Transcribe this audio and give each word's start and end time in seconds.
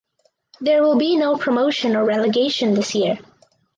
There 0.59 0.81
will 0.81 0.95
be 0.97 1.15
no 1.15 1.37
promotion 1.37 1.95
or 1.95 2.03
relegation 2.03 2.73
this 2.73 2.95
year. 2.95 3.19